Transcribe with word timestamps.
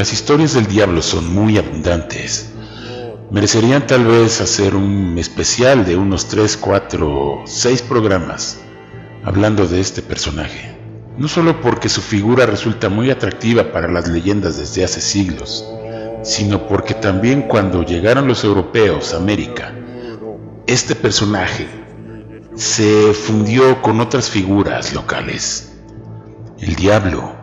Las 0.00 0.14
historias 0.14 0.54
del 0.54 0.66
diablo 0.66 1.02
son 1.02 1.30
muy 1.30 1.58
abundantes. 1.58 2.54
Merecerían 3.30 3.86
tal 3.86 4.06
vez 4.06 4.40
hacer 4.40 4.74
un 4.74 5.18
especial 5.18 5.84
de 5.84 5.94
unos 5.94 6.26
3, 6.28 6.56
4, 6.56 7.42
6 7.44 7.82
programas 7.82 8.60
hablando 9.22 9.66
de 9.66 9.78
este 9.78 10.00
personaje. 10.00 10.74
No 11.18 11.28
solo 11.28 11.60
porque 11.60 11.90
su 11.90 12.00
figura 12.00 12.46
resulta 12.46 12.88
muy 12.88 13.10
atractiva 13.10 13.72
para 13.72 13.92
las 13.92 14.08
leyendas 14.08 14.56
desde 14.56 14.84
hace 14.84 15.02
siglos, 15.02 15.66
sino 16.22 16.66
porque 16.66 16.94
también 16.94 17.42
cuando 17.42 17.84
llegaron 17.84 18.26
los 18.26 18.42
europeos 18.42 19.12
a 19.12 19.18
América, 19.18 19.74
este 20.66 20.94
personaje 20.94 21.68
se 22.54 23.12
fundió 23.12 23.82
con 23.82 24.00
otras 24.00 24.30
figuras 24.30 24.94
locales. 24.94 25.74
El 26.58 26.74
diablo 26.74 27.39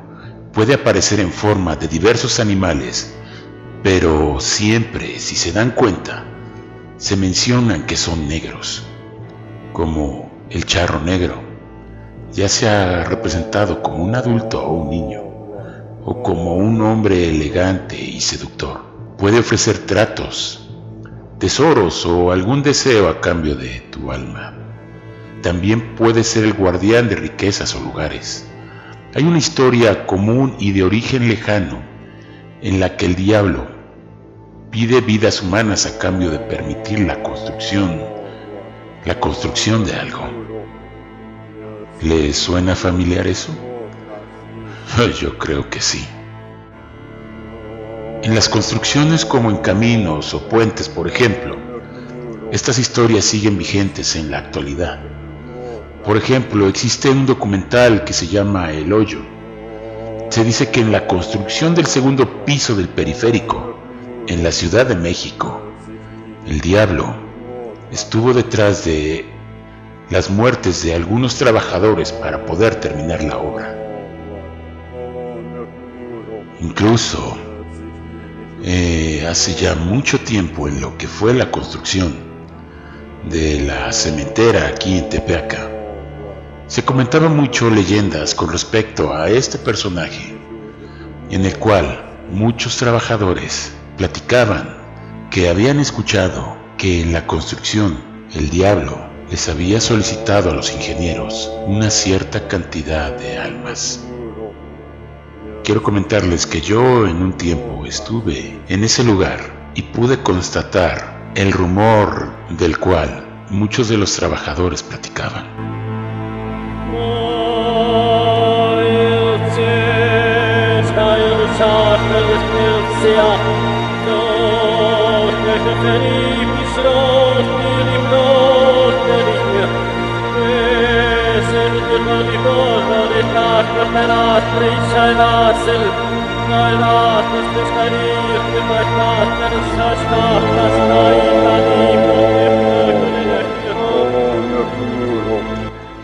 puede 0.57 0.73
aparecer 0.73 1.19
en 1.19 1.31
forma 1.31 1.75
de 1.75 1.87
diversos 1.87 2.39
animales, 2.39 3.13
pero 3.83 4.39
siempre, 4.39 5.19
si 5.19 5.35
se 5.35 5.51
dan 5.51 5.69
cuenta, 5.69 6.25
se 6.97 7.15
mencionan 7.15 7.85
que 7.85 7.95
son 7.95 8.27
negros, 8.27 8.81
como 9.71 10.31
el 10.49 10.65
charro 10.65 10.99
negro, 10.99 11.43
ya 12.33 12.49
sea 12.49 13.03
representado 13.03 13.83
como 13.83 14.03
un 14.03 14.15
adulto 14.15 14.65
o 14.65 14.73
un 14.81 14.89
niño, 14.89 15.21
o 16.03 16.23
como 16.23 16.55
un 16.55 16.81
hombre 16.81 17.29
elegante 17.29 17.95
y 17.95 18.19
seductor. 18.19 18.81
Puede 19.19 19.37
ofrecer 19.37 19.77
tratos, 19.85 20.71
tesoros 21.37 22.03
o 22.07 22.31
algún 22.31 22.63
deseo 22.63 23.09
a 23.09 23.21
cambio 23.21 23.53
de 23.55 23.81
tu 23.91 24.11
alma. 24.11 24.55
También 25.43 25.95
puede 25.95 26.23
ser 26.23 26.45
el 26.45 26.53
guardián 26.53 27.09
de 27.09 27.15
riquezas 27.15 27.75
o 27.75 27.79
lugares. 27.79 28.47
Hay 29.15 29.23
una 29.23 29.37
historia 29.37 30.05
común 30.05 30.55
y 30.59 30.73
de 30.73 30.83
origen 30.83 31.29
lejano 31.29 31.81
en 32.61 32.79
la 32.79 32.97
que 32.97 33.05
el 33.05 33.15
diablo 33.15 33.67
pide 34.69 34.99
vidas 34.99 35.41
humanas 35.41 35.85
a 35.85 35.97
cambio 35.97 36.29
de 36.29 36.39
permitir 36.39 36.99
la 36.99 37.23
construcción, 37.23 38.01
la 39.05 39.17
construcción 39.19 39.85
de 39.85 39.93
algo. 39.93 40.29
¿Le 42.01 42.33
suena 42.33 42.75
familiar 42.75 43.25
eso? 43.27 43.55
Yo 45.21 45.37
creo 45.37 45.69
que 45.69 45.79
sí. 45.79 46.05
En 48.23 48.35
las 48.35 48.49
construcciones 48.49 49.25
como 49.25 49.49
en 49.49 49.57
caminos 49.57 50.33
o 50.33 50.49
puentes, 50.49 50.89
por 50.89 51.07
ejemplo, 51.07 51.55
estas 52.51 52.77
historias 52.77 53.23
siguen 53.23 53.57
vigentes 53.57 54.17
en 54.17 54.31
la 54.31 54.39
actualidad. 54.39 54.99
Por 56.07 56.15
ejemplo, 56.15 56.69
existe 56.69 57.09
un 57.09 57.25
documental 57.25 58.05
que 58.05 58.13
se 58.13 58.27
llama 58.27 58.71
El 58.71 58.93
Hoyo. 58.93 59.19
Se 60.29 60.45
dice 60.45 60.71
que 60.71 60.79
en 60.79 60.93
la 60.93 61.05
construcción 61.05 61.75
del 61.75 61.85
segundo 61.85 62.45
piso 62.45 62.77
del 62.77 62.87
periférico, 62.87 63.77
en 64.25 64.41
la 64.41 64.53
Ciudad 64.53 64.85
de 64.85 64.95
México, 64.95 65.61
el 66.47 66.61
diablo 66.61 67.13
estuvo 67.91 68.33
detrás 68.33 68.85
de 68.85 69.25
las 70.09 70.29
muertes 70.29 70.81
de 70.81 70.93
algunos 70.93 71.35
trabajadores 71.35 72.13
para 72.13 72.45
poder 72.45 72.75
terminar 72.75 73.21
la 73.21 73.39
obra. 73.39 73.75
Incluso 76.61 77.35
eh, 78.63 79.27
hace 79.29 79.55
ya 79.55 79.75
mucho 79.75 80.21
tiempo 80.21 80.69
en 80.69 80.79
lo 80.79 80.97
que 80.97 81.09
fue 81.09 81.33
la 81.33 81.51
construcción 81.51 82.15
de 83.29 83.59
la 83.59 83.91
cementera 83.91 84.67
aquí 84.67 84.99
en 84.99 85.09
Tepeaca, 85.09 85.66
se 86.67 86.83
comentaban 86.83 87.35
mucho 87.35 87.69
leyendas 87.69 88.35
con 88.35 88.51
respecto 88.51 89.13
a 89.13 89.29
este 89.29 89.57
personaje, 89.57 90.37
en 91.29 91.45
el 91.45 91.57
cual 91.57 92.17
muchos 92.29 92.75
trabajadores 92.75 93.73
platicaban 93.95 94.77
que 95.31 95.47
habían 95.47 95.79
escuchado 95.79 96.57
que 96.77 97.01
en 97.01 97.13
la 97.13 97.25
construcción 97.25 97.97
el 98.33 98.49
diablo 98.49 99.07
les 99.31 99.47
había 99.47 99.79
solicitado 99.79 100.51
a 100.51 100.53
los 100.53 100.73
ingenieros 100.73 101.49
una 101.65 101.89
cierta 101.89 102.49
cantidad 102.49 103.13
de 103.13 103.37
almas. 103.37 104.05
Quiero 105.63 105.81
comentarles 105.81 106.45
que 106.45 106.59
yo 106.61 107.07
en 107.07 107.17
un 107.17 107.33
tiempo 107.33 107.85
estuve 107.85 108.59
en 108.67 108.83
ese 108.83 109.05
lugar 109.05 109.71
y 109.73 109.83
pude 109.83 110.21
constatar 110.21 111.31
el 111.35 111.53
rumor 111.53 112.33
del 112.57 112.77
cual 112.77 113.45
muchos 113.49 113.87
de 113.87 113.97
los 113.97 114.15
trabajadores 114.15 114.83
platicaban. 114.83 115.76
Oh, 116.89 117.47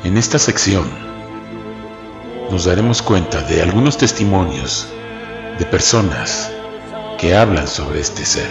En 0.04 0.18
esta 0.18 0.38
sección 0.38 0.84
nos 2.52 2.66
daremos 2.66 3.02
cuenta 3.02 3.42
de 3.44 3.62
algunos 3.62 3.98
testimonios 3.98 4.90
de 5.58 5.66
personas 5.66 6.52
que 7.18 7.34
hablan 7.34 7.70
sobre 7.70 8.02
este 8.02 8.26
ser. 8.26 8.50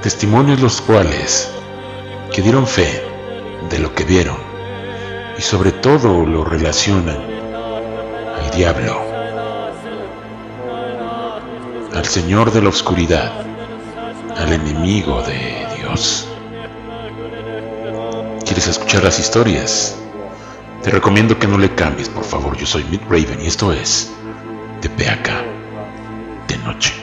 Testimonios 0.00 0.62
los 0.62 0.80
cuales 0.80 1.50
que 2.32 2.40
dieron 2.40 2.66
fe 2.66 3.02
de 3.68 3.78
lo 3.78 3.94
que 3.94 4.04
vieron 4.04 4.38
y 5.36 5.42
sobre 5.42 5.70
todo 5.70 6.24
lo 6.24 6.44
relacionan 6.44 7.18
al 8.42 8.50
diablo, 8.56 9.02
al 11.94 12.06
Señor 12.06 12.52
de 12.52 12.62
la 12.62 12.70
Oscuridad, 12.70 13.32
al 14.34 14.50
enemigo 14.50 15.20
de 15.24 15.66
Dios. 15.76 16.26
¿Quieres 18.58 18.76
escuchar 18.76 19.04
las 19.04 19.20
historias? 19.20 19.94
Te 20.82 20.90
recomiendo 20.90 21.38
que 21.38 21.46
no 21.46 21.58
le 21.58 21.72
cambies, 21.76 22.08
por 22.08 22.24
favor. 22.24 22.56
Yo 22.56 22.66
soy 22.66 22.82
Mick 22.90 23.04
Raven 23.04 23.40
y 23.40 23.46
esto 23.46 23.72
es 23.72 24.10
de 24.82 24.90
Peaca 24.90 25.44
de 26.48 26.58
Noche. 26.58 26.97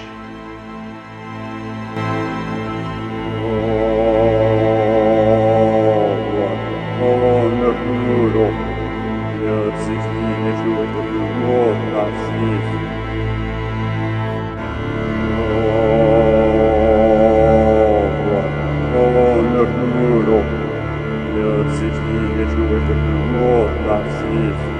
see 21.93 22.41
if 22.41 22.49
you 22.57 22.63
were 22.65 22.79
to 22.79 22.95
know 22.95 23.43
all 23.43 23.67
that 23.87 24.05
sees. 24.21 24.74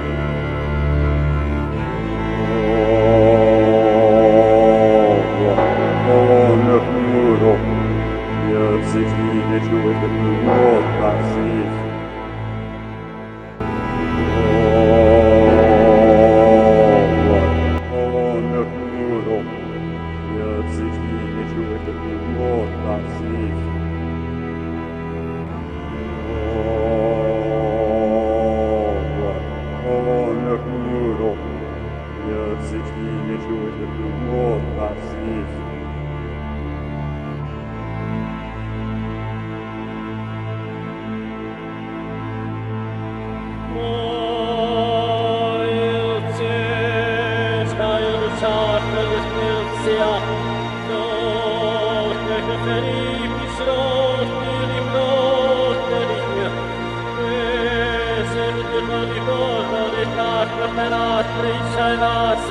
Christus, 61.40 62.46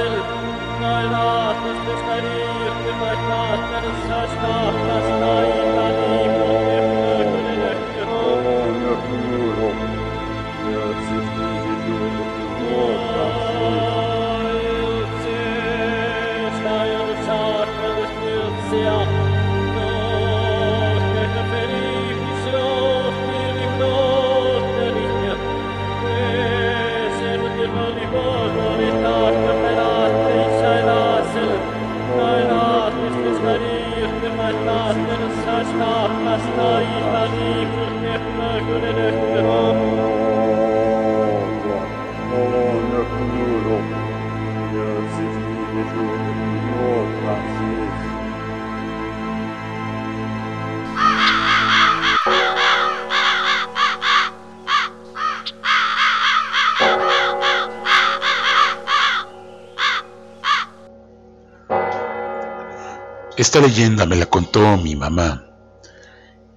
Esta 63.45 63.62
leyenda 63.62 64.07
me 64.07 64.15
la 64.15 64.25
contó 64.25 64.75
mi 64.75 64.95
mamá 64.95 65.45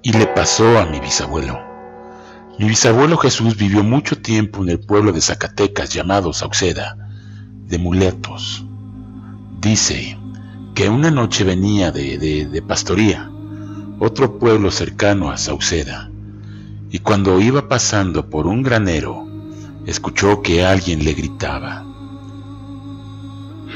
y 0.02 0.10
le 0.10 0.26
pasó 0.26 0.78
a 0.78 0.86
mi 0.86 1.00
bisabuelo. 1.00 1.60
Mi 2.58 2.66
bisabuelo 2.66 3.18
Jesús 3.18 3.58
vivió 3.58 3.84
mucho 3.84 4.16
tiempo 4.22 4.62
en 4.62 4.70
el 4.70 4.80
pueblo 4.80 5.12
de 5.12 5.20
Zacatecas 5.20 5.90
llamado 5.90 6.32
Sauceda, 6.32 6.96
de 7.66 7.78
Muletos. 7.78 8.64
Dice 9.60 10.18
que 10.74 10.88
una 10.88 11.10
noche 11.10 11.44
venía 11.44 11.92
de, 11.92 12.16
de 12.50 12.62
Pastoría, 12.62 13.30
otro 14.00 14.38
pueblo 14.38 14.70
cercano 14.70 15.30
a 15.30 15.36
Sauceda, 15.36 16.10
y 16.88 17.00
cuando 17.00 17.38
iba 17.38 17.68
pasando 17.68 18.30
por 18.30 18.46
un 18.46 18.62
granero, 18.62 19.28
escuchó 19.84 20.40
que 20.40 20.64
alguien 20.64 21.04
le 21.04 21.12
gritaba, 21.12 21.84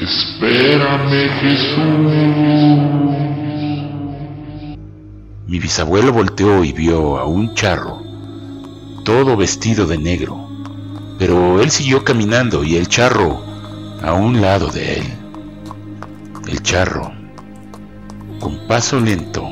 Espérame, 0.00 1.28
Jesús. 1.40 2.12
Mi 5.46 5.58
bisabuelo 5.58 6.12
volteó 6.12 6.64
y 6.64 6.72
vio 6.72 7.18
a 7.18 7.26
un 7.26 7.54
charro, 7.54 8.02
todo 9.04 9.36
vestido 9.36 9.86
de 9.86 9.98
negro, 9.98 10.48
pero 11.18 11.60
él 11.60 11.70
siguió 11.70 12.04
caminando 12.04 12.64
y 12.64 12.76
el 12.76 12.88
charro 12.88 13.42
a 14.02 14.14
un 14.14 14.40
lado 14.40 14.68
de 14.68 15.00
él. 15.00 15.04
El 16.48 16.62
charro, 16.62 17.12
con 18.40 18.66
paso 18.66 18.98
lento, 18.98 19.46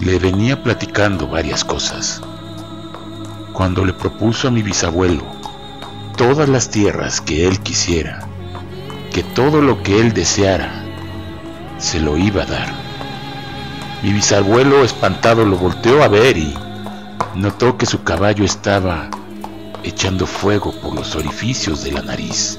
le 0.00 0.18
venía 0.18 0.62
platicando 0.62 1.28
varias 1.28 1.62
cosas. 1.62 2.22
Cuando 3.52 3.84
le 3.84 3.92
propuso 3.92 4.48
a 4.48 4.50
mi 4.50 4.62
bisabuelo 4.62 5.22
todas 6.16 6.48
las 6.48 6.70
tierras 6.70 7.20
que 7.20 7.46
él 7.46 7.60
quisiera, 7.60 8.31
que 9.12 9.22
todo 9.22 9.60
lo 9.60 9.82
que 9.82 10.00
él 10.00 10.14
deseara 10.14 10.84
se 11.78 12.00
lo 12.00 12.16
iba 12.16 12.44
a 12.44 12.46
dar. 12.46 12.68
Mi 14.02 14.12
bisabuelo 14.12 14.84
espantado 14.84 15.44
lo 15.44 15.56
volteó 15.58 16.02
a 16.02 16.08
ver 16.08 16.38
y 16.38 16.54
notó 17.34 17.76
que 17.76 17.84
su 17.84 18.02
caballo 18.02 18.44
estaba 18.44 19.10
echando 19.82 20.26
fuego 20.26 20.72
por 20.80 20.94
los 20.94 21.14
orificios 21.14 21.84
de 21.84 21.92
la 21.92 22.02
nariz. 22.02 22.56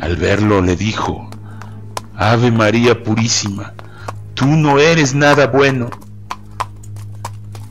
Al 0.00 0.16
verlo 0.16 0.62
le 0.62 0.76
dijo, 0.76 1.28
Ave 2.16 2.50
María 2.50 3.02
Purísima, 3.02 3.74
tú 4.34 4.46
no 4.46 4.78
eres 4.78 5.14
nada 5.14 5.48
bueno. 5.48 5.90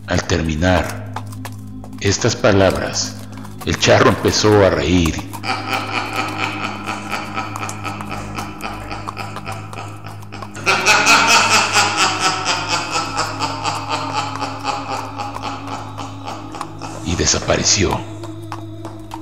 Al 0.07 0.23
terminar 0.23 1.11
estas 1.99 2.33
palabras, 2.37 3.17
el 3.65 3.77
charro 3.77 4.07
empezó 4.07 4.65
a 4.65 4.69
reír. 4.69 5.15
Y 17.05 17.15
desapareció. 17.17 17.99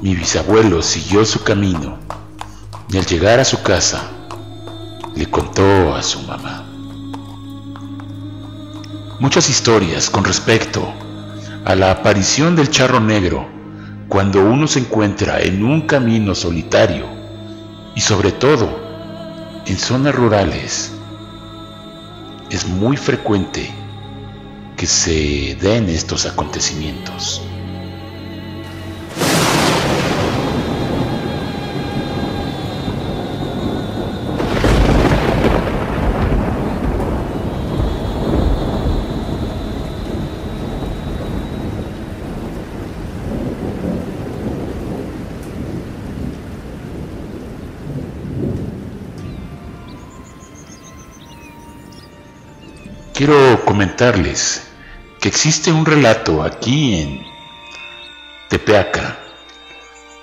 Mi 0.04 0.16
bisabuelo 0.16 0.84
siguió 0.84 1.26
su 1.26 1.44
camino 1.44 1.98
y 2.90 2.98
al 3.00 3.06
llegar 3.08 3.40
a 3.40 3.46
su 3.46 3.64
casa 3.64 4.04
le 5.16 5.26
contó 5.32 5.96
a 5.96 6.04
su 6.04 6.22
mamá 6.22 6.65
muchas 9.20 9.50
historias 9.50 10.10
con 10.10 10.26
respecto 10.26 10.94
a 11.64 11.76
la 11.76 11.92
aparición 11.92 12.56
del 12.56 12.70
charro 12.70 13.00
negro 13.00 13.48
cuando 14.10 14.44
uno 14.44 14.68
se 14.68 14.80
encuentra 14.80 15.42
en 15.42 15.64
un 15.64 15.82
camino 15.82 16.36
solitario 16.36 17.06
y 17.96 18.02
sobre 18.02 18.32
todo 18.32 18.70
en 19.66 19.78
zonas 19.78 20.14
rurales. 20.14 20.92
Es 22.50 22.68
muy 22.68 22.98
frecuente 22.98 23.72
que 24.78 24.86
se 24.86 25.58
den 25.62 25.90
estos 25.90 26.26
acontecimientos. 26.26 27.42
Comentarles 53.76 54.70
que 55.20 55.28
existe 55.28 55.70
un 55.70 55.86
relato 55.86 56.44
aquí 56.44 56.96
en 56.96 57.26
Tepeaca. 58.48 59.20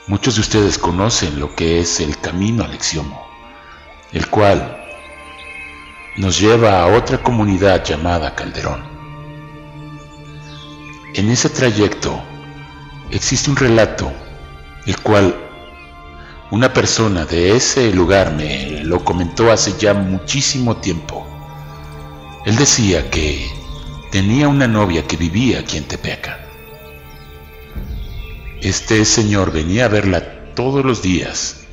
Muchos 0.06 0.36
de 0.36 0.40
ustedes 0.40 0.78
conocen 0.78 1.38
lo 1.38 1.54
que 1.54 1.78
es 1.78 2.00
el 2.00 2.16
camino 2.16 2.64
al 2.64 2.72
Exiomo, 2.72 3.26
el 4.14 4.26
cual 4.28 4.82
nos 6.16 6.40
lleva 6.40 6.80
a 6.80 6.86
otra 6.96 7.18
comunidad 7.22 7.84
llamada 7.84 8.34
Calderón. 8.34 8.84
En 11.12 11.28
ese 11.28 11.50
trayecto 11.50 12.22
existe 13.10 13.50
un 13.50 13.56
relato, 13.56 14.10
el 14.86 14.98
cual 15.00 15.36
una 16.50 16.72
persona 16.72 17.26
de 17.26 17.54
ese 17.54 17.92
lugar 17.92 18.32
me 18.32 18.82
lo 18.82 19.04
comentó 19.04 19.52
hace 19.52 19.74
ya 19.78 19.92
muchísimo 19.92 20.78
tiempo 20.78 21.31
él 22.44 22.56
decía 22.56 23.08
que 23.08 23.48
tenía 24.10 24.48
una 24.48 24.66
novia 24.66 25.06
que 25.06 25.16
vivía 25.16 25.60
aquí 25.60 25.76
en 25.76 25.84
Tepeaca. 25.84 26.40
Este 28.60 29.04
señor 29.04 29.52
venía 29.52 29.84
a 29.84 29.88
verla 29.88 30.54
todos 30.54 30.84
los 30.84 31.02
días, 31.02 31.64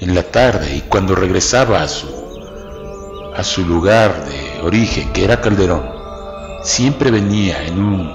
en 0.00 0.14
la 0.14 0.22
tarde, 0.22 0.76
y 0.76 0.80
cuando 0.80 1.14
regresaba 1.14 1.82
a 1.82 1.88
su, 1.88 2.08
a 3.36 3.44
su 3.44 3.66
lugar 3.66 4.24
de 4.24 4.62
origen, 4.62 5.12
que 5.12 5.24
era 5.24 5.40
Calderón, 5.42 5.88
siempre 6.62 7.10
venía 7.10 7.62
en 7.66 7.78
un, 7.78 8.12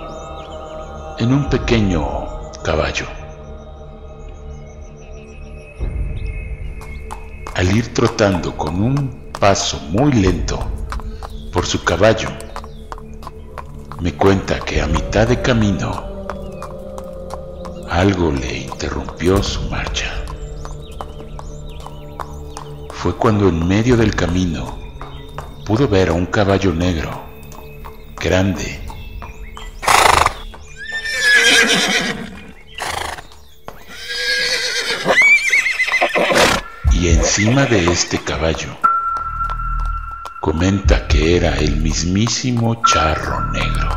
en 1.20 1.32
un 1.32 1.48
pequeño 1.50 2.52
caballo. 2.64 3.06
Al 7.54 7.76
ir 7.76 7.94
trotando 7.94 8.58
con 8.58 8.82
un 8.82 9.32
paso 9.40 9.80
muy 9.92 10.12
lento, 10.12 10.79
por 11.52 11.66
su 11.66 11.84
caballo. 11.84 12.30
Me 14.02 14.14
cuenta 14.14 14.60
que 14.60 14.82
a 14.82 14.88
mitad 14.88 15.28
de 15.28 15.42
camino 15.42 16.26
algo 17.90 18.32
le 18.32 18.60
interrumpió 18.60 19.42
su 19.44 19.62
marcha. 19.70 20.14
Fue 22.92 23.16
cuando 23.16 23.50
en 23.50 23.68
medio 23.68 23.98
del 23.98 24.16
camino 24.16 24.78
pudo 25.66 25.88
ver 25.88 26.10
a 26.10 26.14
un 26.14 26.26
caballo 26.26 26.74
negro, 26.74 27.26
grande. 28.20 28.80
Y 36.92 37.08
encima 37.10 37.66
de 37.66 37.86
este 37.92 38.20
caballo 38.20 38.78
comenta 40.52 41.06
que 41.08 41.38
era 41.38 41.60
el 41.60 41.76
mismísimo 41.76 42.82
charro 42.84 43.52
negro. 43.52 43.88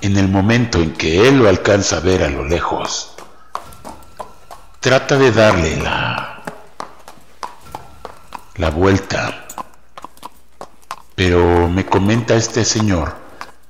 En 0.00 0.16
el 0.16 0.28
momento 0.28 0.78
en 0.78 0.92
que 0.92 1.28
él 1.28 1.38
lo 1.38 1.48
alcanza 1.48 1.96
a 1.96 2.00
ver 2.00 2.22
a 2.22 2.28
lo 2.28 2.44
lejos, 2.44 3.16
trata 4.78 5.18
de 5.18 5.32
darle 5.32 5.76
la, 5.76 6.27
la 8.58 8.70
vuelta. 8.70 9.46
Pero 11.14 11.68
me 11.68 11.86
comenta 11.86 12.34
este 12.34 12.64
señor 12.64 13.16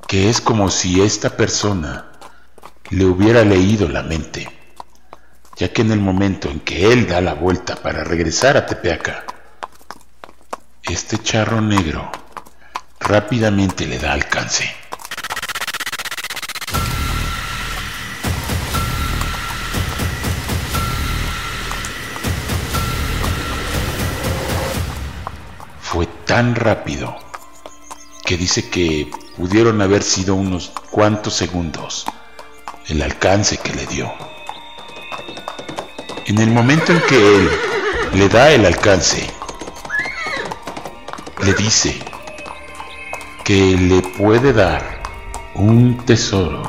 que 0.06 0.30
es 0.30 0.40
como 0.40 0.70
si 0.70 1.02
esta 1.02 1.36
persona 1.36 2.06
le 2.90 3.04
hubiera 3.04 3.44
leído 3.44 3.86
la 3.88 4.02
mente, 4.02 4.50
ya 5.56 5.70
que 5.70 5.82
en 5.82 5.92
el 5.92 6.00
momento 6.00 6.48
en 6.48 6.60
que 6.60 6.90
él 6.90 7.06
da 7.06 7.20
la 7.20 7.34
vuelta 7.34 7.76
para 7.76 8.04
regresar 8.04 8.56
a 8.56 8.64
Tepeaca, 8.64 9.24
este 10.82 11.18
charro 11.18 11.60
negro 11.60 12.10
rápidamente 12.98 13.86
le 13.86 13.98
da 13.98 14.14
alcance. 14.14 14.77
Tan 26.38 26.54
rápido 26.54 27.16
que 28.24 28.36
dice 28.36 28.70
que 28.70 29.10
pudieron 29.36 29.82
haber 29.82 30.04
sido 30.04 30.36
unos 30.36 30.70
cuantos 30.88 31.34
segundos 31.34 32.06
el 32.86 33.02
alcance 33.02 33.56
que 33.56 33.74
le 33.74 33.84
dio. 33.86 34.08
En 36.26 36.38
el 36.38 36.52
momento 36.52 36.92
en 36.92 37.00
que 37.08 37.16
él 37.16 37.50
le 38.12 38.28
da 38.28 38.52
el 38.52 38.66
alcance, 38.66 39.28
le 41.44 41.54
dice 41.54 41.98
que 43.44 43.76
le 43.76 44.00
puede 44.00 44.52
dar 44.52 45.02
un 45.56 45.96
tesoro, 46.06 46.62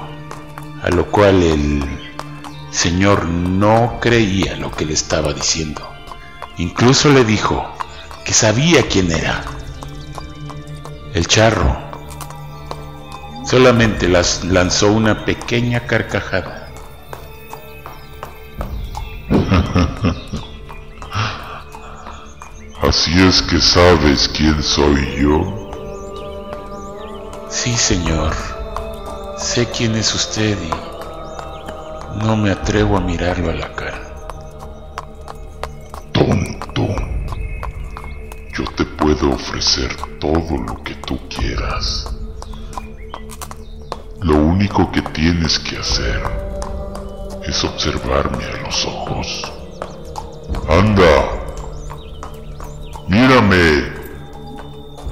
a 0.81 0.89
lo 0.89 1.05
cual 1.11 1.43
el 1.43 1.83
señor 2.71 3.25
no 3.25 3.99
creía 4.01 4.55
lo 4.55 4.71
que 4.71 4.85
le 4.85 4.95
estaba 4.95 5.31
diciendo. 5.31 5.88
Incluso 6.57 7.09
le 7.09 7.23
dijo 7.23 7.71
que 8.25 8.33
sabía 8.33 8.81
quién 8.88 9.11
era. 9.11 9.58
El 11.19 11.27
charro 11.27 11.75
solamente 13.43 14.07
las 14.07 14.45
lanzó 14.45 14.93
una 14.93 15.25
pequeña 15.25 15.81
carcajada. 15.81 16.69
Así 22.81 23.21
es 23.21 23.41
que 23.41 23.59
sabes 23.59 24.29
quién 24.29 24.63
soy 24.63 25.21
yo. 25.21 25.69
Sí, 27.49 27.75
señor. 27.75 28.33
Sé 29.38 29.67
quién 29.75 29.95
es 29.95 30.15
usted 30.15 30.57
y 30.63 30.69
no 32.23 32.38
me 32.38 32.51
atrevo 32.51 32.95
a 32.95 33.01
mirarlo 33.01 33.51
a 33.51 33.55
la 33.55 33.75
cara. 33.75 34.08
Yo 38.59 38.65
te 38.75 38.83
puedo 38.83 39.29
ofrecer 39.31 39.95
todo 40.19 40.57
lo 40.57 40.83
que 40.83 40.93
tú 40.95 41.17
quieras. 41.29 42.13
Lo 44.21 44.35
único 44.35 44.91
que 44.91 45.01
tienes 45.01 45.57
que 45.59 45.77
hacer 45.77 46.21
es 47.47 47.63
observarme 47.63 48.43
a 48.43 48.63
los 48.63 48.85
ojos. 48.85 49.53
Anda. 50.67 51.29
Mírame. 53.07 53.93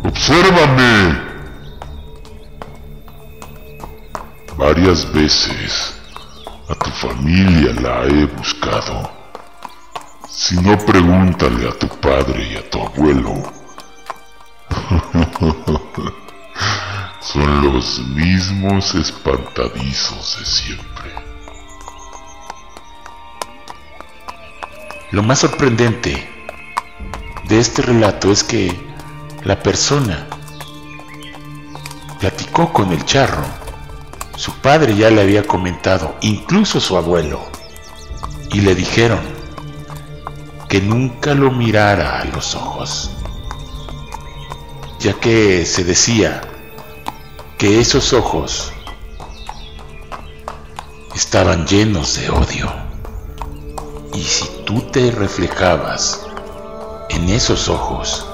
Obsérvame. 0.04 1.18
Varias 4.58 5.10
veces 5.14 5.96
a 6.68 6.76
tu 6.76 6.90
familia 6.90 7.72
la 7.82 8.04
he 8.08 8.26
buscado. 8.26 9.10
Si 10.40 10.56
no, 10.56 10.78
pregúntale 10.78 11.68
a 11.68 11.72
tu 11.72 11.88
padre 12.00 12.48
y 12.48 12.58
a 12.58 12.70
tu 12.70 12.80
abuelo. 12.80 13.34
Son 17.22 17.62
los 17.64 17.98
mismos 18.10 18.94
espantadizos 18.94 20.38
de 20.38 20.46
siempre. 20.46 21.12
Lo 25.10 25.24
más 25.24 25.40
sorprendente 25.40 26.30
de 27.46 27.60
este 27.60 27.82
relato 27.82 28.32
es 28.32 28.44
que 28.44 28.80
la 29.44 29.58
persona 29.64 30.28
platicó 32.20 32.72
con 32.72 32.92
el 32.92 33.04
charro. 33.06 33.44
Su 34.36 34.52
padre 34.60 34.96
ya 34.96 35.10
le 35.10 35.22
había 35.22 35.48
comentado, 35.48 36.16
incluso 36.22 36.80
su 36.80 36.96
abuelo, 36.96 37.44
y 38.52 38.62
le 38.62 38.76
dijeron 38.76 39.37
que 40.70 40.82
nunca 40.82 41.34
lo 41.34 41.52
mirara 41.52 42.20
a 42.20 42.26
los 42.26 42.56
ojos, 42.56 43.12
ya 45.00 45.14
que 45.14 45.66
se 45.66 45.84
decía 45.84 46.42
que 47.58 47.80
esos 47.80 48.12
ojos 48.14 48.74
estaban 51.16 51.66
llenos 51.66 52.16
de 52.16 52.30
odio. 52.30 52.72
Y 54.14 54.24
si 54.24 54.46
tú 54.66 54.82
te 54.92 55.12
reflejabas 55.12 56.26
en 57.10 57.30
esos 57.30 57.70
ojos, 57.70 58.26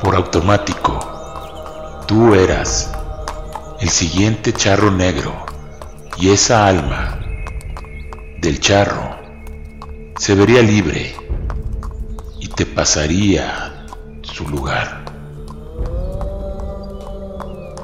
por 0.00 0.14
automático, 0.14 2.02
tú 2.06 2.34
eras 2.34 2.92
el 3.80 3.88
siguiente 3.88 4.52
charro 4.52 4.90
negro 4.90 5.34
y 6.18 6.30
esa 6.30 6.66
alma 6.66 7.18
del 8.38 8.60
charro 8.60 9.16
se 10.16 10.34
vería 10.34 10.62
libre 10.62 11.16
te 12.56 12.66
pasaría 12.66 13.86
su 14.22 14.48
lugar. 14.48 15.04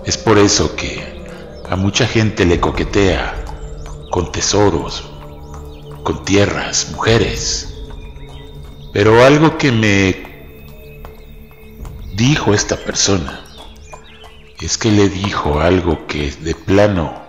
Es 0.05 0.17
por 0.17 0.39
eso 0.39 0.77
que 0.77 1.21
a 1.69 1.77
mucha 1.77 2.07
gente 2.07 2.45
le 2.45 2.61
coquetea 2.61 3.35
con 4.11 4.33
tesoros, 4.33 5.05
con 6.05 6.25
tierras, 6.25 6.89
mujeres. 6.93 7.75
Pero 8.93 9.25
algo 9.25 9.59
que 9.59 9.73
me 9.73 10.31
dijo 12.15 12.55
esta 12.55 12.77
persona 12.77 13.41
es 14.61 14.77
que 14.79 14.91
le 14.91 15.09
dijo 15.09 15.61
algo 15.61 16.07
que 16.07 16.31
de 16.31 16.55
plano 16.55 17.23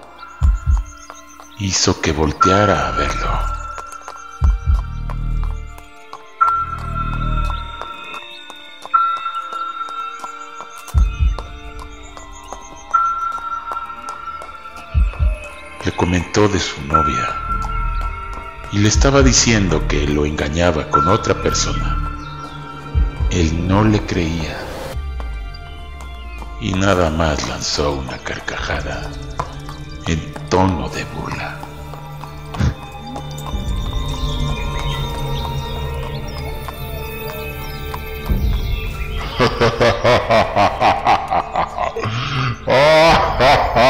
hizo 1.60 2.02
que 2.02 2.12
volteara 2.12 2.90
a 2.90 2.92
verlo. 2.92 3.61
De 16.12 16.60
su 16.60 16.82
novia 16.88 17.34
y 18.74 18.80
le 18.80 18.89
estaba 18.89 19.22
diciendo 19.22 19.88
que 19.88 20.06
lo 20.08 20.25
engañaba 20.25 20.89
con 20.89 21.08
otra 21.08 21.34
persona. 21.41 21.98
Él 23.30 23.65
no 23.65 23.86
le 23.86 24.01
creía 24.01 24.58
y 26.60 26.74
nada 26.74 27.10
más 27.12 27.48
lanzó 27.48 27.94
una 27.94 28.18
carcajada 28.18 29.10
en 30.08 30.34
tono 30.50 30.89
de 30.89 31.06
burla. 31.06 31.58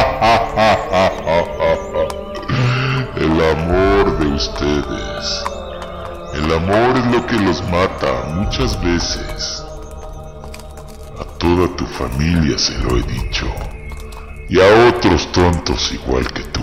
El 6.33 6.53
amor 6.53 6.97
es 6.97 7.05
lo 7.07 7.25
que 7.25 7.35
los 7.39 7.63
mata 7.69 8.25
muchas 8.27 8.79
veces. 8.83 9.63
A 11.19 11.23
toda 11.39 11.67
tu 11.75 11.85
familia 11.85 12.57
se 12.59 12.77
lo 12.79 12.97
he 12.97 13.01
dicho. 13.03 13.47
Y 14.49 14.59
a 14.59 14.89
otros 14.89 15.31
tontos 15.31 15.91
igual 15.91 16.31
que 16.31 16.43
tú. 16.43 16.61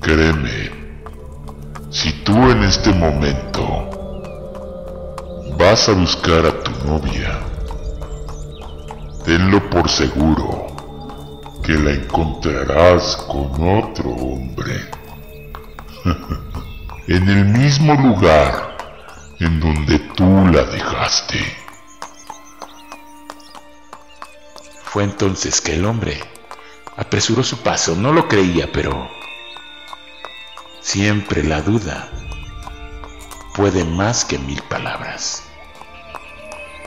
Créeme, 0.00 0.70
si 1.90 2.12
tú 2.24 2.36
en 2.50 2.62
este 2.62 2.92
momento 2.92 3.64
vas 5.58 5.88
a 5.88 5.92
buscar 5.92 6.46
a 6.46 6.62
tu 6.62 6.86
novia, 6.86 7.40
tenlo 9.24 9.68
por 9.70 9.88
seguro 9.88 10.66
que 11.64 11.72
la 11.72 11.92
encontrarás 11.92 13.16
con 13.16 13.78
otro 13.78 14.10
hombre. 14.10 15.03
en 17.08 17.28
el 17.28 17.44
mismo 17.46 17.94
lugar 17.94 18.76
en 19.40 19.58
donde 19.58 19.98
tú 19.98 20.46
la 20.48 20.64
dejaste. 20.64 21.40
Fue 24.84 25.04
entonces 25.04 25.60
que 25.60 25.74
el 25.74 25.86
hombre 25.86 26.20
apresuró 26.96 27.42
su 27.42 27.58
paso. 27.58 27.96
No 27.96 28.12
lo 28.12 28.28
creía, 28.28 28.70
pero 28.70 29.08
siempre 30.80 31.42
la 31.42 31.62
duda 31.62 32.10
puede 33.54 33.84
más 33.84 34.24
que 34.24 34.38
mil 34.38 34.60
palabras. 34.62 35.44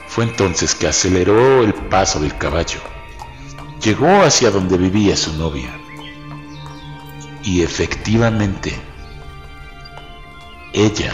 Fue 0.06 0.24
entonces 0.24 0.74
que 0.74 0.86
aceleró 0.86 1.64
el 1.64 1.74
paso 1.74 2.20
del 2.20 2.36
caballo. 2.38 2.80
Llegó 3.82 4.22
hacia 4.22 4.50
donde 4.50 4.78
vivía 4.78 5.16
su 5.16 5.32
novia. 5.34 5.70
Y 7.42 7.62
efectivamente, 7.62 8.87
ella 10.72 11.12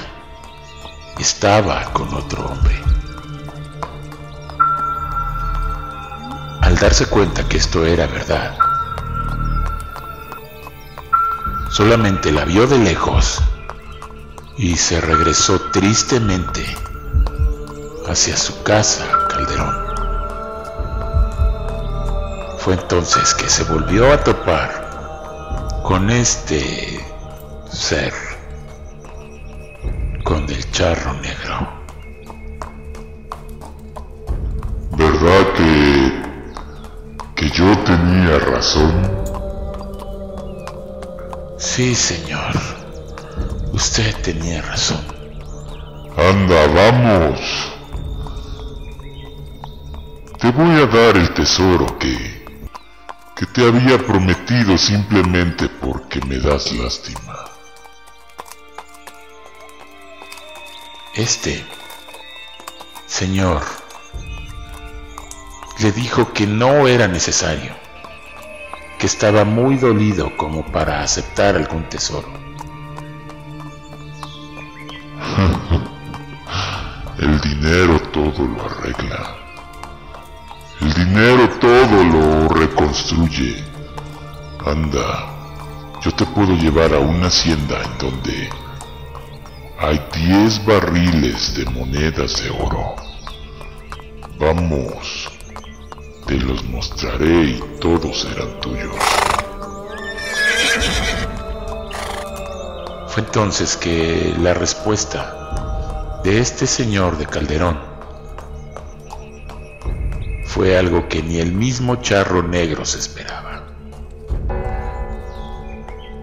estaba 1.18 1.84
con 1.92 2.12
otro 2.14 2.46
hombre. 2.46 2.80
Al 6.62 6.76
darse 6.76 7.06
cuenta 7.06 7.46
que 7.48 7.58
esto 7.58 7.84
era 7.84 8.06
verdad, 8.06 8.56
solamente 11.70 12.32
la 12.32 12.44
vio 12.44 12.66
de 12.66 12.78
lejos 12.78 13.40
y 14.56 14.76
se 14.76 15.00
regresó 15.00 15.60
tristemente 15.72 16.64
hacia 18.08 18.36
su 18.36 18.62
casa, 18.62 19.04
Calderón. 19.28 19.84
Fue 22.58 22.74
entonces 22.74 23.34
que 23.34 23.48
se 23.48 23.64
volvió 23.64 24.12
a 24.12 24.24
topar 24.24 24.84
con 25.82 26.08
este 26.08 27.04
ser, 27.70 28.14
con 30.34 30.50
el 30.50 30.70
charro 30.72 31.12
negro. 31.20 31.56
¿Verdad 34.96 35.44
que 35.56 36.12
que 37.36 37.50
yo 37.50 37.78
tenía 37.84 38.40
razón? 38.40 38.94
Sí, 41.56 41.94
señor. 41.94 42.52
Usted 43.72 44.12
tenía 44.22 44.60
razón. 44.62 45.04
Anda, 46.16 46.66
vamos. 46.80 47.38
Te 50.40 50.50
voy 50.50 50.74
a 50.82 50.86
dar 50.86 51.16
el 51.16 51.32
tesoro 51.32 51.96
que... 52.00 52.44
que 53.36 53.46
te 53.46 53.68
había 53.68 53.98
prometido 53.98 54.76
simplemente 54.78 55.68
porque 55.68 56.20
me 56.26 56.38
das 56.38 56.72
lástima. 56.72 57.23
Este, 61.16 61.64
señor, 63.06 63.62
le 65.78 65.92
dijo 65.92 66.32
que 66.32 66.44
no 66.44 66.88
era 66.88 67.06
necesario, 67.06 67.72
que 68.98 69.06
estaba 69.06 69.44
muy 69.44 69.76
dolido 69.76 70.36
como 70.36 70.66
para 70.72 71.04
aceptar 71.04 71.54
algún 71.54 71.84
tesoro. 71.88 72.26
El 77.18 77.40
dinero 77.40 78.00
todo 78.12 78.44
lo 78.48 78.64
arregla. 78.64 79.36
El 80.80 80.92
dinero 80.94 81.48
todo 81.60 82.02
lo 82.02 82.48
reconstruye. 82.48 83.64
Anda, 84.66 85.26
yo 86.02 86.10
te 86.10 86.26
puedo 86.26 86.56
llevar 86.56 86.92
a 86.92 86.98
una 86.98 87.28
hacienda 87.28 87.80
en 87.84 87.98
donde 87.98 88.63
hay 89.78 90.00
10 90.14 90.66
barriles 90.66 91.54
de 91.56 91.64
monedas 91.66 92.42
de 92.42 92.50
oro. 92.50 92.94
Vamos, 94.38 95.30
te 96.26 96.38
los 96.38 96.64
mostraré 96.64 97.44
y 97.44 97.64
todos 97.80 98.20
serán 98.20 98.60
tuyos. 98.60 98.96
Fue 103.08 103.22
entonces 103.22 103.76
que 103.76 104.34
la 104.40 104.54
respuesta 104.54 106.20
de 106.24 106.40
este 106.40 106.66
señor 106.66 107.16
de 107.16 107.26
Calderón 107.26 107.78
fue 110.46 110.78
algo 110.78 111.08
que 111.08 111.22
ni 111.22 111.38
el 111.38 111.52
mismo 111.52 111.96
charro 111.96 112.42
negro 112.42 112.84
se 112.84 112.98
esperaba. 112.98 113.64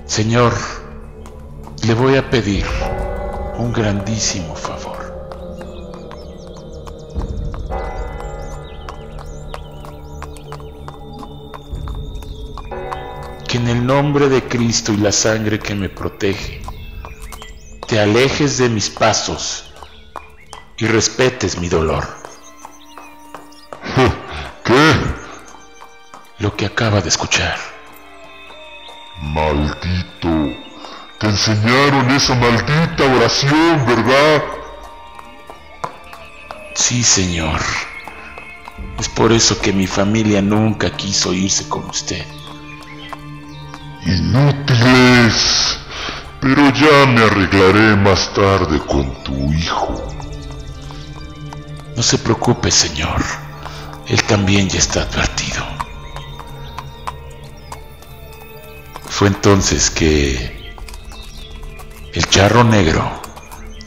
Señor, 0.05 0.53
le 1.83 1.93
voy 1.93 2.15
a 2.17 2.29
pedir 2.29 2.65
un 3.61 3.71
grandísimo 3.71 4.55
favor. 4.55 4.99
Que 13.47 13.57
en 13.57 13.67
el 13.67 13.85
nombre 13.85 14.29
de 14.29 14.43
Cristo 14.43 14.91
y 14.93 14.97
la 14.97 15.11
sangre 15.11 15.59
que 15.59 15.75
me 15.75 15.89
protege, 15.89 16.61
te 17.87 17.99
alejes 17.99 18.57
de 18.57 18.69
mis 18.69 18.89
pasos 18.89 19.71
y 20.77 20.87
respetes 20.87 21.59
mi 21.59 21.69
dolor. 21.69 22.07
¿Qué? 24.63 24.93
Lo 26.39 26.55
que 26.55 26.65
acaba 26.65 27.01
de 27.01 27.09
escuchar. 27.09 27.57
Maldito. 29.21 30.70
Te 31.21 31.27
enseñaron 31.27 32.09
esa 32.09 32.33
maldita 32.33 33.03
oración, 33.15 33.85
¿verdad? 33.85 34.41
Sí, 36.73 37.03
señor. 37.03 37.61
Es 38.97 39.07
por 39.07 39.31
eso 39.31 39.61
que 39.61 39.71
mi 39.71 39.85
familia 39.85 40.41
nunca 40.41 40.89
quiso 40.89 41.31
irse 41.31 41.69
con 41.69 41.87
usted. 41.87 42.25
Inútiles. 44.03 45.79
Pero 46.39 46.73
ya 46.73 47.05
me 47.05 47.21
arreglaré 47.21 47.95
más 47.97 48.33
tarde 48.33 48.79
con 48.79 49.23
tu 49.23 49.53
hijo. 49.53 50.11
No 51.95 52.01
se 52.01 52.17
preocupe, 52.17 52.71
señor. 52.71 53.23
Él 54.07 54.23
también 54.23 54.69
ya 54.69 54.79
está 54.79 55.03
advertido. 55.03 55.63
Fue 59.07 59.27
entonces 59.27 59.91
que 59.91 60.60
el 62.13 62.27
charro 62.27 62.65
negro 62.65 63.09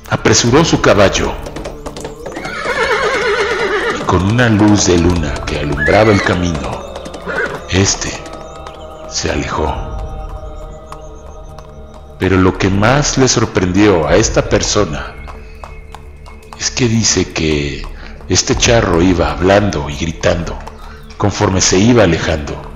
apresuró 0.08 0.64
su 0.64 0.80
caballo 0.80 1.32
y 3.98 4.02
con 4.04 4.22
una 4.22 4.48
luz 4.48 4.86
de 4.86 4.96
luna 4.96 5.34
que 5.46 5.58
alumbraba 5.58 6.10
el 6.10 6.22
camino, 6.22 6.94
este 7.68 8.10
se 9.10 9.30
alejó. 9.30 9.74
Pero 12.18 12.38
lo 12.38 12.56
que 12.56 12.70
más 12.70 13.18
le 13.18 13.28
sorprendió 13.28 14.08
a 14.08 14.16
esta 14.16 14.48
persona 14.48 15.14
es 16.58 16.70
que 16.70 16.88
dice 16.88 17.30
que 17.32 17.86
este 18.30 18.56
charro 18.56 19.02
iba 19.02 19.32
hablando 19.32 19.90
y 19.90 19.96
gritando 19.96 20.58
conforme 21.18 21.60
se 21.60 21.78
iba 21.78 22.04
alejando. 22.04 22.73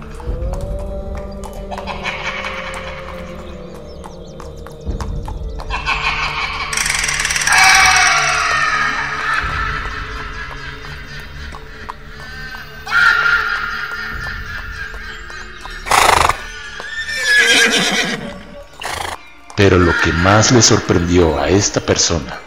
Pero 19.68 19.81
lo 19.81 19.94
que 20.00 20.14
más 20.14 20.50
le 20.50 20.62
sorprendió 20.62 21.38
a 21.38 21.50
esta 21.50 21.78
persona 21.78 22.40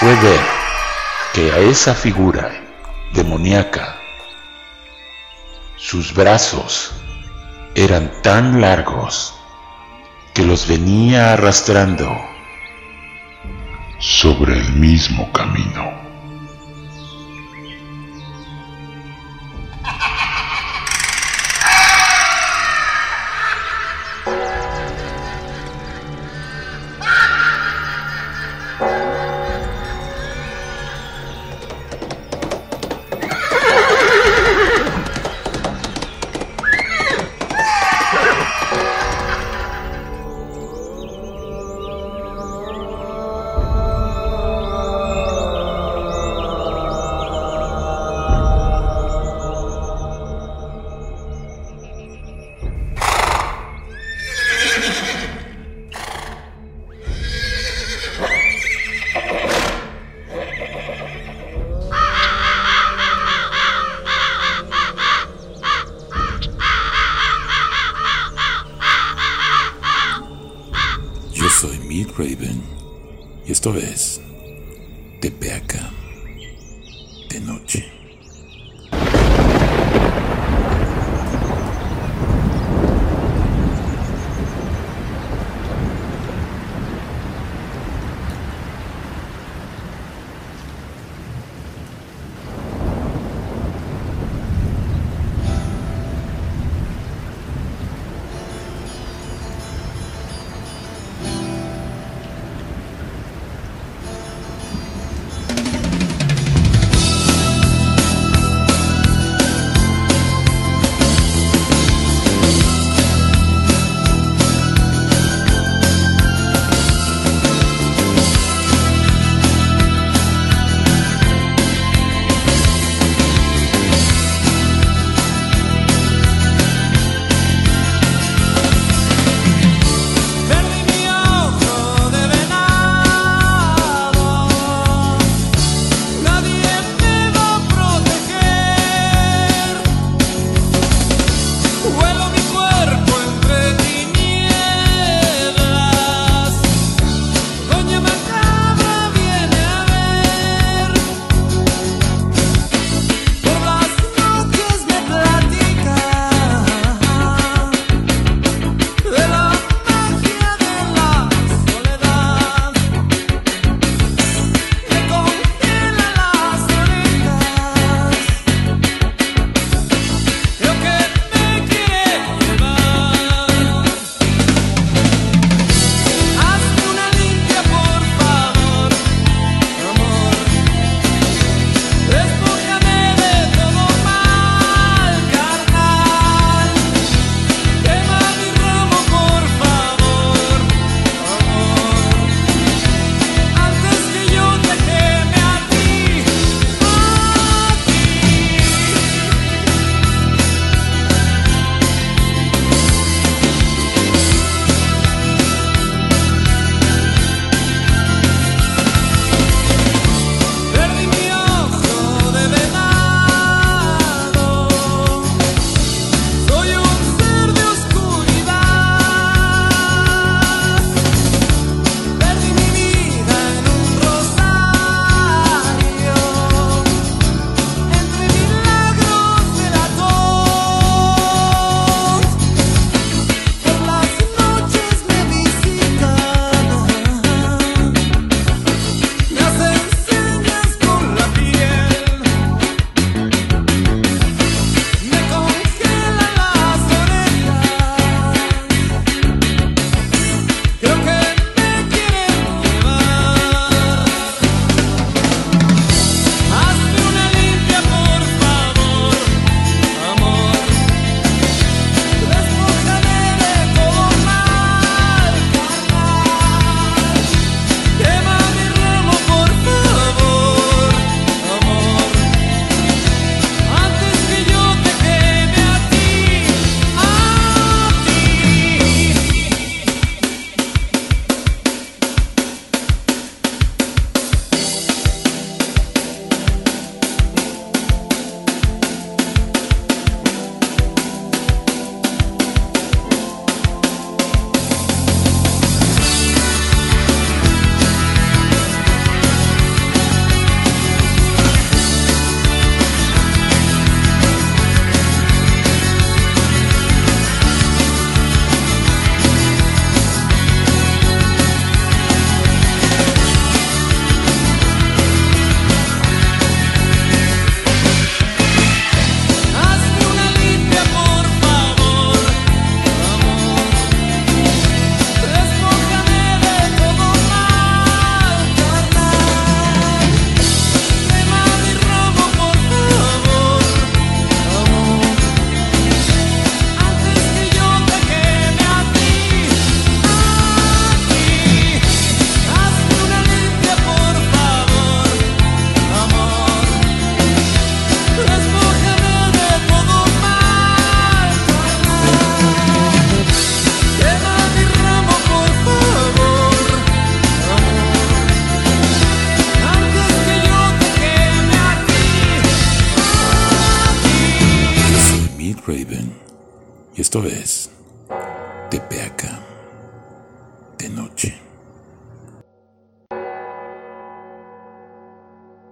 fue 0.00 0.12
ver 0.16 0.40
que 1.32 1.52
a 1.52 1.58
esa 1.58 1.94
figura 1.94 2.50
demoníaca 3.14 4.00
sus 5.76 6.12
brazos 6.12 6.92
eran 7.76 8.10
tan 8.20 8.60
largos 8.60 9.32
que 10.34 10.42
los 10.42 10.66
venía 10.66 11.34
arrastrando 11.34 12.10
sobre 14.00 14.58
el 14.58 14.72
mismo 14.72 15.30
camino. 15.30 16.01